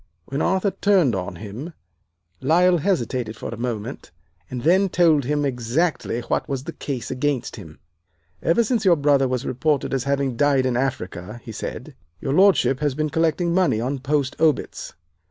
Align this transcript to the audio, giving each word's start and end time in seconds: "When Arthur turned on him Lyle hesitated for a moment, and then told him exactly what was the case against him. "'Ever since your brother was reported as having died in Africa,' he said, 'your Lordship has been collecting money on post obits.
"When 0.25 0.41
Arthur 0.41 0.71
turned 0.71 1.13
on 1.13 1.35
him 1.35 1.73
Lyle 2.41 2.79
hesitated 2.79 3.35
for 3.37 3.49
a 3.49 3.55
moment, 3.55 4.09
and 4.49 4.63
then 4.63 4.89
told 4.89 5.25
him 5.25 5.45
exactly 5.45 6.21
what 6.21 6.49
was 6.49 6.63
the 6.63 6.73
case 6.73 7.11
against 7.11 7.55
him. 7.55 7.77
"'Ever 8.41 8.63
since 8.63 8.83
your 8.83 8.95
brother 8.95 9.27
was 9.27 9.45
reported 9.45 9.93
as 9.93 10.05
having 10.05 10.35
died 10.37 10.65
in 10.65 10.75
Africa,' 10.75 11.39
he 11.43 11.51
said, 11.51 11.93
'your 12.19 12.33
Lordship 12.33 12.79
has 12.79 12.95
been 12.95 13.11
collecting 13.11 13.53
money 13.53 13.79
on 13.79 13.99
post 13.99 14.35
obits. 14.39 14.93